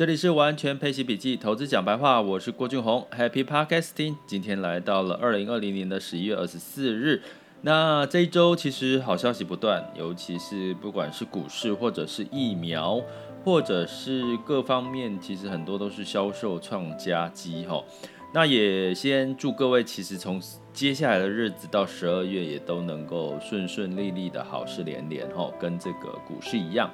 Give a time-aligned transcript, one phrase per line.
[0.00, 4.16] 这里是完全配息笔记，投资讲白话，我是郭俊宏，Happy Podcasting。
[4.26, 7.20] 今天来到了二零二零年的十一月二十四日，
[7.60, 12.98] 那这一周其实好消息不断，尤其是不管是股市或者是疫苗，
[13.44, 17.84] 或者是各方面，其实很多都是销售创佳绩哈。
[18.32, 20.40] 那也先祝各位，其实从
[20.72, 26.90] 接下来的日子到十二月，也都能够顺顺利利的好事连连哈，跟这个股市一样。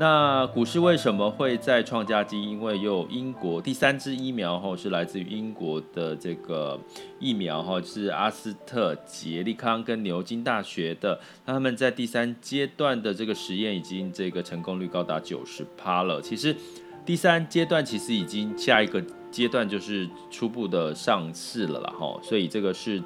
[0.00, 2.42] 那股市为什么会再创佳绩？
[2.42, 6.80] 因为有英国第三支疫苗哈，是来自于英国的这个
[7.18, 16.22] 疫苗哈，是阿斯特捷利康跟牛津大学的，那他们在第三阶段的这个实验已经这个成功率高达九十趴了。
[16.22, 16.56] 其实
[17.04, 23.02] 第三阶段其实已经下一个阶段就是初步的上市了啦哈，所以这个是。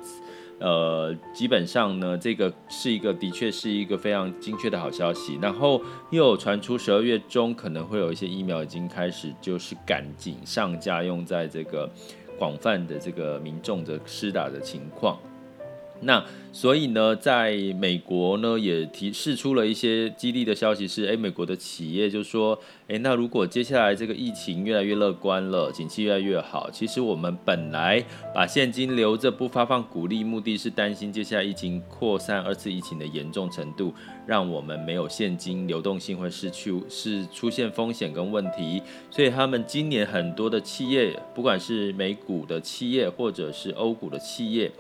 [0.61, 5.39] 呃，基本上呢，这个是一个的确是一个非常精确的好消息。
[5.43, 11.91] 然后又有传出十二月中可能会有一些疫苗已经开始就是赶紧上架，用在这个
[12.39, 15.19] 广泛的这个民众的施打的情况。
[16.01, 22.57] 那所以呢，在美国呢也提示出了一些激励的消息是，诶，美国的企业就说，
[22.87, 33.93] 诶，那如果接下来这个疫情越来越乐观了，景气越来越好，其实我们本来把现金留着不发放鼓励，目的是担心接下来疫情扩散，二次疫情的严重程度，
[34.27, 44.71] 让我们没有现金流动性会失去，是出现风险跟问题，所以他们今年很多的企业，不管是美股的企业或者是欧股的企业。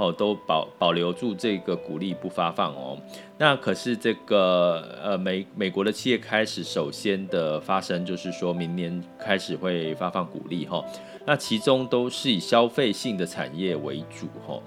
[0.00, 2.98] 哦，都保保留住这个股利不发放哦。
[3.36, 10.84] 那可是这个呃美美国的企业开始首先的发生，就是说明年开始会发放股利哈、哦。
[11.26, 14.58] 那其中都是以消费性的产业为主哈。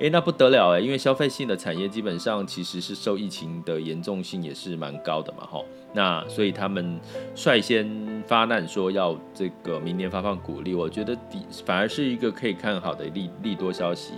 [0.00, 6.98] 诶、那不得了诶，因为消费性的产业基本上其实是受疫情的严重性也是蛮高的嘛哈、那所以他们
[7.34, 11.14] 率先发难说要这个明年发放股利，我觉得
[11.66, 14.14] 反而是一个可以看好的利利多消息。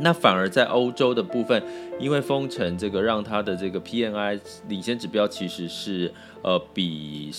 [0.00, 1.62] 那反而在欧洲的部分，
[1.98, 6.12] 因为封城这个让它的这个 PNI 领先指标其实是
[6.42, 7.30] 呃比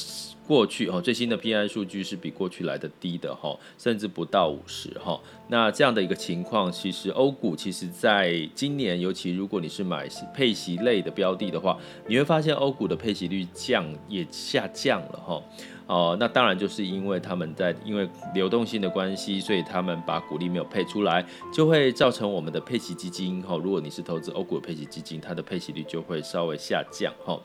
[0.48, 5.20] 过去哦最新的 PNI 数据是比过去来的低的哈，甚至不到五十哈。
[5.48, 15.42] 那这样的一个情况，其实欧股其实在今年，尤其如果你是买配息类的标的的话，你会发现欧股的配息率降也下降了哈。
[15.81, 23.58] 哦，哦那当然就是因为他们在因为流动性的关系，所以他们把股利没有配出来，就会造成我们的配息基金哈。
[23.58, 27.38] 如果你是投资欧股的配息基金，它的配息率就会稍微下降哈。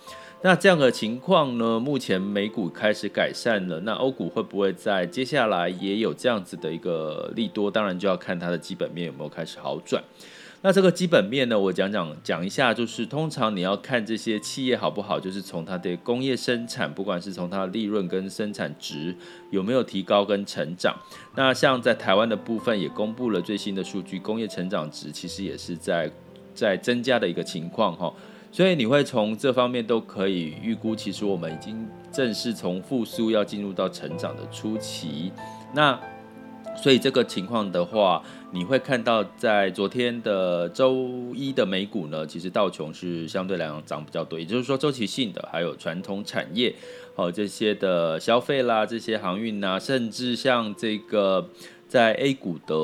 [0.43, 7.69] 那这样的情况呢，目前美股开始改善了，那欧股会不会在接下来也有这样子的一个利多？
[7.69, 10.01] 当然就要看它的基本面有没有开始好转。
[10.63, 19.15] 那这个基本面呢，我讲讲讲一下，就是通常你要看这些企业好不好，就是从它的工业生产，不管是从它的利润跟生产值
[19.51, 20.97] 有没有提高跟成长。
[21.37, 26.11] 那像在台湾的部分也公布了最新的数据，工业成长值其实也是在
[26.55, 28.13] 在增加的一个情况哈。
[28.51, 35.31] 所以你会从这方面都可以预估，其实我们已经正式从复苏要进入到成长的初期。
[35.75, 36.01] 那
[36.77, 38.23] 所以这个情况的话，
[38.53, 46.75] 你会看到在昨天的周一的美股呢，其实道琼是相对来讲涨比较多，也就是说周期性的，还有传统产业，
[47.17, 51.49] 哦这些的消费啦，这些航运呐，甚至像这个。
[51.89, 52.75] 在 A 股的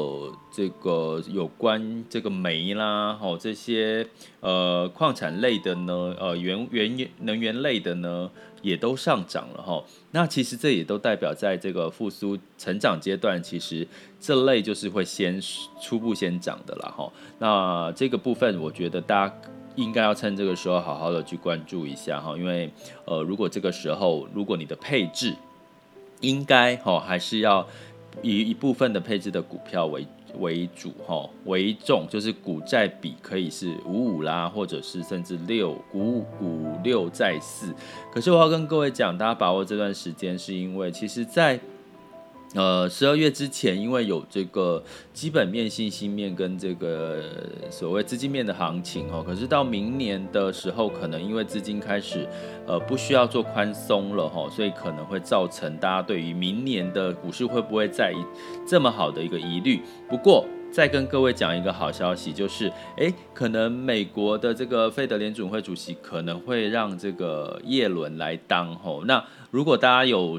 [0.52, 4.06] 这个有关这个煤啦，吼这些
[4.40, 8.30] 呃矿产类的呢，呃原原能源类的呢，
[8.62, 9.82] 也都上涨了哈。
[10.12, 13.86] 那其实这也都代表在这个复苏成长阶段，其实
[14.20, 15.40] 这类就是会先
[15.80, 17.12] 初步先涨的了哈。
[17.40, 19.34] 那这个部分，我觉得大家
[19.74, 22.70] 应该要趁这个时候好好的去关注一下哈，因为
[23.04, 25.34] 呃如果这个时候如果你的配置
[26.20, 27.66] 应该哈还是要。
[28.20, 30.06] 以一部分的配置的股票为
[30.38, 37.72] 为主哈，为重就是股债比可以是五五啦，或者是甚至六五五六债四。
[38.12, 41.58] 可是我要跟各位讲，大家把握这段时间，是因为其实在。
[42.54, 44.82] 呃，十二月之前，因为有这个
[45.14, 47.22] 基本面、信心面跟这个
[47.70, 52.28] 所谓资金面的行情哦，可是到明年的时候，可能因为资金开始
[52.66, 58.12] 呃不需要做宽松了哈，所以可能会造成大家对于明年的股市会不会再
[58.68, 59.80] 这么好的一个疑虑。
[60.06, 69.04] 不过，再跟各位讲一个好消息，就是诶，可能美国的这个费德联准会主席可能会让这个叶伦来当吼。
[69.06, 70.38] 那如果大家有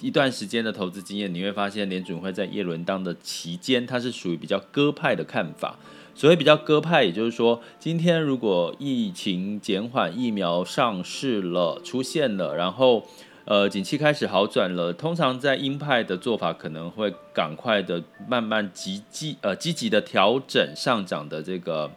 [0.00, 5.78] 一段时间的投资经验，你会发现联准会在叶伦当的期间，它是属于比较鸽派的看法。
[6.14, 13.06] 所谓比较鸽派，也就是说，今天如果疫情减缓，疫苗上市了，出现了，然后
[13.44, 21.90] 呃，景气开始好转了，通常在鹰派的做法可能会赶快的慢慢积极呃积极的调整上涨的这个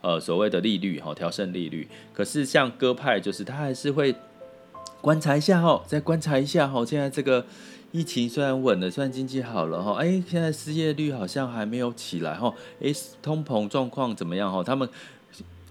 [0.00, 1.88] 呃所谓的利率哈，调升利率。
[2.12, 4.14] 可是像鸽派就是他还是会
[5.00, 7.44] 观察一下哈，再观察一下哈，现在这个
[7.92, 14.62] 疫情虽然稳了，虽然经济好了哈，哎，现在失业率好像还没有起来哈，哎，通膨状况怎么样哈？
[14.62, 14.88] 他们。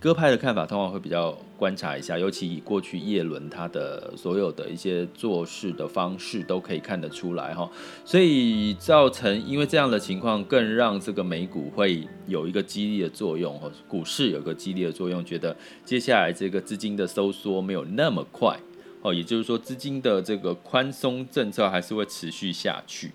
[0.02, 7.70] 鸽派的看法通常会比较观察一下，尤其以过去叶伦他的所有的一些做事的方式都可以看得出来哈，
[8.06, 13.60] 所以造成因为这样的情况，更让这个美股会有一个激励的作用，
[13.90, 15.54] 股市有个激励的作用，觉得
[15.84, 18.58] 接下来这个资金的收缩没有那么快
[19.01, 23.12] 哦，也就是说资金的这个宽松政策还是会持续下去，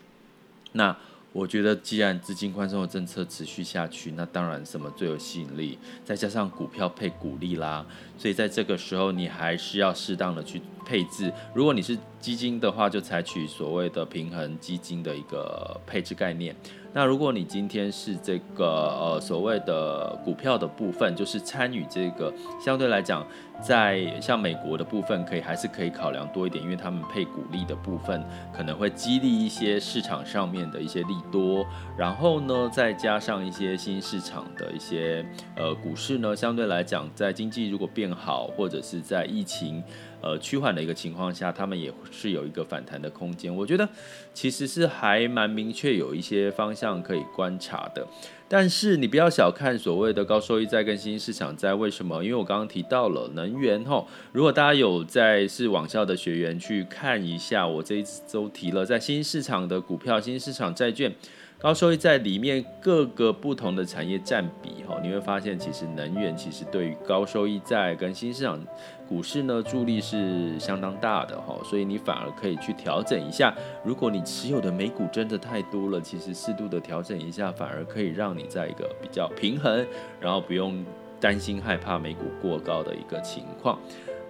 [0.72, 0.96] 那。
[1.34, 5.76] 我觉得，既然资金宽松的政策持续下去，那当然什么最有吸引力？
[6.04, 7.84] 再加上股票配股利啦，
[8.16, 11.32] 所以在这个时候，你还是要适当的去配置。
[11.52, 16.54] 如果你是基金的话，就采取所谓的平衡基金的一个配置概念。
[16.94, 22.32] 那如果你今天是这个呃所谓的股票的部分，就是参与这个
[22.64, 23.26] 相对来讲，
[23.61, 28.25] 在像美国的部分，可以还是可以考量多一点，因为他们配股利的部分
[28.56, 31.67] 可能会激励一些市场上面的一些利多，
[31.99, 35.26] 然后呢，再加上一些新市场的一些
[35.56, 39.82] 呃股市呢，相对来讲，在经济如果变好，或者是在疫情。
[40.25, 43.55] 呃，趋缓的一个情况下，他们也是有一个反弹的空间。
[43.55, 43.87] 我觉得
[44.32, 48.06] 其实是还蛮明确，有一些方向可以观察的。
[48.49, 52.25] 但是你不要小看所谓的高收益债跟新兴市场债，为什么？
[52.25, 61.15] 因为我刚刚提到了能源吼，如果大家有在是网校的学员去看一下，我这一周提了在新兴市场的股票、新兴市场债券。
[61.64, 68.61] 高收益在里面各个不同的产业占比，哈，你会发现其实能源其实对于高收益债跟新市场
[69.08, 73.50] 股市呢助力是相当大的，哈，所以你反而可以去调整一下。
[73.82, 79.87] 如果你持有的美股真的太多了，其实适度的调整一下，反而可以让你在一个比较平衡，
[80.20, 80.84] 然后不用
[81.19, 83.78] 担心害怕美股过高的一个情况。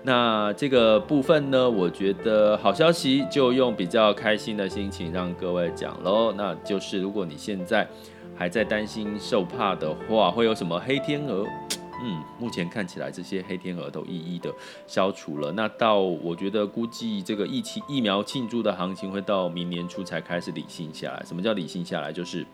[0.06, 6.30] 那这个部分呢，我觉得好消息就用比较开心的心情让各位讲喽。
[6.36, 7.88] 那就是如果你现在
[8.36, 11.46] 还在担心受怕的话，会有什么黑天鹅？
[12.04, 14.52] 嗯，目前看起来这些黑天鹅都一一的
[14.86, 15.50] 消除了。
[15.52, 21.24] 那到我觉得估计这个疫情疫苗庆祝的行情会到明年初才开始理性下来。
[21.24, 22.12] 什么叫理性下来？
[22.12, 22.44] 就是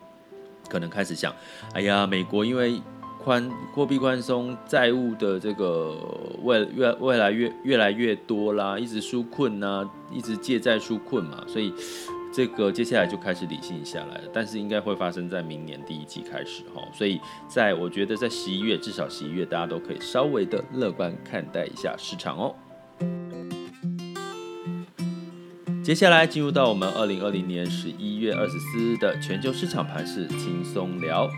[0.68, 1.34] 可能开始想，
[1.74, 2.80] 哎呀，美国因为。
[3.22, 5.94] 宽货币宽松，债务的这个
[6.42, 11.72] 未越未来越越来越多啦，一直纾困呐，一直借债纾困嘛，所以
[12.32, 22.54] 这个接下来就开始理性下来了，但是应该会发生在明年第一季开始哈，所以在我觉得在十一月，至少十一月大家都可以稍微的乐观看待一下市场哦。
[25.82, 31.28] 接下来进入到我们二零二零年十一月二十四日的全球市场盘势轻松聊。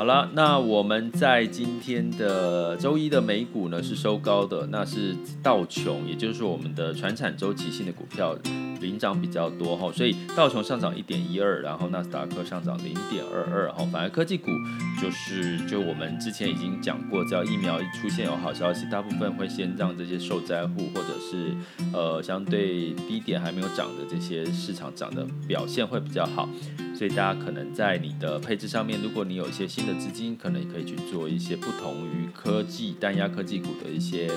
[0.00, 8.34] 好了，那我们在今天的周一的美股呢是收高的，那是道琼，也就是我们的传产周期性的股票
[8.80, 14.50] 领涨比较多哈，所以道琼上涨一点一二，然后纳斯达克上涨零点二二哈，反而科技股
[15.00, 21.54] 就是就我们之前已经讲过，只要疫苗一出现有好消息，大部分会先让这些受灾户或者是
[21.92, 26.48] 呃相对低点还没有涨的这些市场涨的表现会比较好。
[26.96, 34.30] 所以大家可能在你的配置上面，如果你有一些新的资金，可能也可以去做一些不同于科技单压科技股的一些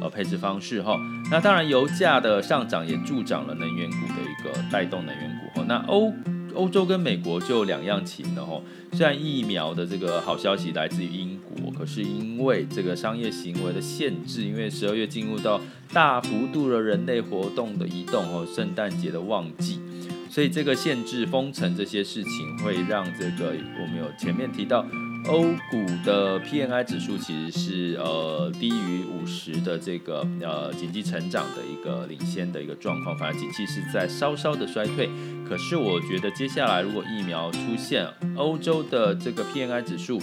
[0.00, 0.98] 呃配置方式哈。
[1.30, 5.64] 那当然，油价的上涨也助长了能源股的一个带动能源股哈。
[5.68, 6.12] 那欧
[6.54, 8.60] 欧洲跟美国就两样情的哈。
[8.92, 15.58] 虽然疫苗的这个好消息来自于英国，可是因为这个商业行为的限制，因为十二月进入到
[15.94, 19.80] 大幅度的人类活动的移动和圣诞节的旺季。
[20.28, 24.84] 所以这个限制封城这些事情，会让这个我们有前面提到，
[25.28, 35.08] 欧股的 PMI 指数其实是呃低于五十的这个呃经济成长的一个领先的一个状况，反而经济是在稍稍的衰退。
[35.48, 40.20] 可是我觉得接下来如果疫苗出现，欧洲的这个 PMI 指数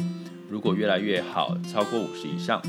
[0.50, 2.62] 如果越来越好，超过五十以上。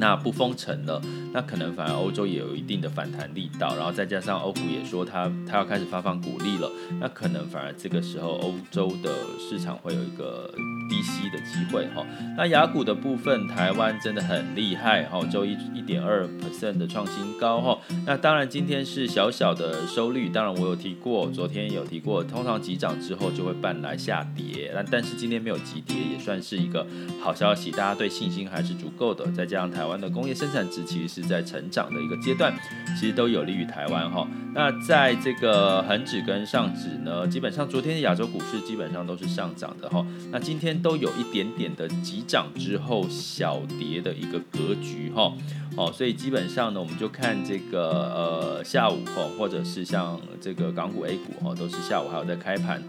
[0.00, 10.48] 那不封城了，那可能反而欧洲也有一定的反弹力道，然后再加上欧股也说它它要开始发放股利了，那可能反而这个时候欧洲的市场会有一个
[10.88, 12.04] 低吸的机会哈。
[12.36, 17.78] 那雅股的部分，台湾真的很厉害哈，周一一点二 percent 的创新高哈。
[18.06, 26.86] 那当然今天是小小的收率，当然我有提过，昨天有提过，通常急涨之后就会伴来下跌，那但是今天没有急跌，也算是一个
[27.20, 32.54] 好消息，大家对信心还是足够的，再加上台湾的工业生产值其实是在成长的一个阶段，
[32.98, 34.26] 其实都有利于台湾哈。
[34.54, 40.04] 那在这个恒指跟上指呢，基本上昨天的亚洲股市基本上都是上涨的哈。
[40.32, 45.32] 那今天都有一点点的急涨之后小跌的一个格局哈。
[45.76, 52.82] 哦，所以基本上呢，我们就看这个呃下午哈，或者是像这个港股 A 股哈，都是下午还有在开盘。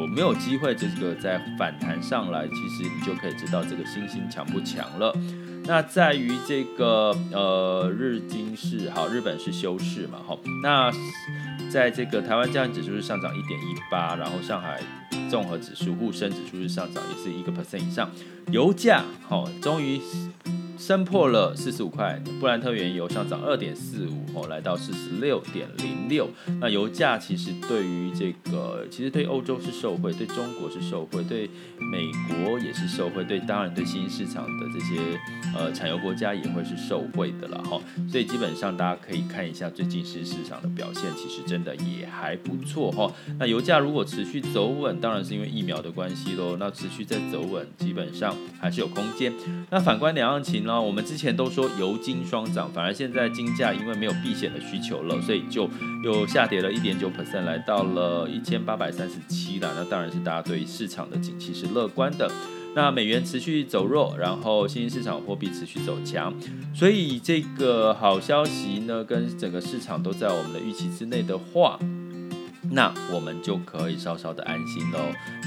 [0.00, 5.14] 我没有机会这个再反弹上来，其实你就可以知道这个信心强不强了。
[5.64, 10.90] 那在于这个呃日经是好，日本是休市嘛，哈，那
[11.70, 14.80] 在这个台湾这样指数是上涨一点一八，然后上海
[15.30, 18.10] 综合指数、沪深指数是上涨，也是一个 percent 以上。
[18.50, 20.00] 油价好，终于。
[20.78, 26.30] 升破了四十五块，布兰特原油上涨二点四五哦，来到四十六点零六。
[26.60, 31.50] 那油价其实对于这个，其实对欧洲是受惠，对中国是受惠，对
[31.90, 35.18] 美国也是受惠，对当然对新兴市场的这些
[35.56, 37.80] 呃产油国家也会是受惠的了哈。
[38.08, 43.12] 所以基本上大家可以看一下最近新市场的表现，其实真的也还不错哈。
[43.40, 46.56] 那油价如果持续走稳，当然是因为疫苗的关系喽。
[46.56, 49.32] 那持续在走稳，基本上还是有空间。
[49.70, 50.67] 那反观两样情。
[50.68, 55.66] 那我们之前都说油金双涨，反而现在金价因为没有避险的需求了，所以就
[56.04, 59.72] 又下跌了一点九 percent，来到了一千八百三十七了。
[59.74, 62.30] 那当然是大家对市场的景气是乐观的。
[62.74, 66.34] 那美元持续走弱，然后新兴市场货币持续走强，
[66.74, 71.78] 所以这个好消息呢，跟整个市场都在我们的预期之内的话。
[72.70, 74.98] 那我们就可以稍稍的安心喽。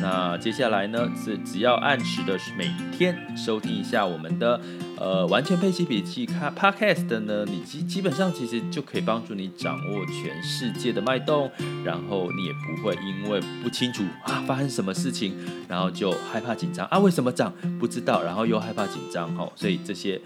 [0.02, 4.60] 那接下来呢，是只要按时的每天收听一下我们的
[4.98, 11.52] 呃完全配息笔记看 Podcast 的呢，你基基本上其实就可以帮助你掌握全世界的脉动，
[11.86, 15.36] 然后你也不会因为不清楚啊发生什么事情，
[15.68, 19.48] 然后就害怕紧张啊为什么涨不知道，然后又害怕紧张哈。
[19.56, 20.20] 所以这些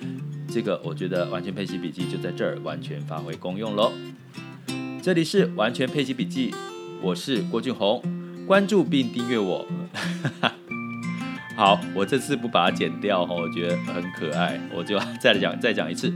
[0.50, 3.92] 这个我觉得完全配息笔记就在这儿完全发挥功用喽。
[5.02, 6.54] 这里是完全配息笔记。
[7.02, 8.02] 我是郭俊宏，
[8.48, 9.66] 关注并订阅我。
[11.56, 16.14] 好，我这次不把它剪掉哈，我觉得很可爱，我就再讲再讲一次。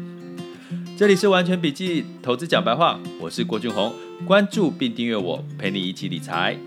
[0.97, 3.93] 这里是完全笔记投资讲白话，我是郭俊宏，
[4.25, 6.57] 关注并订阅我，陪你一起理财。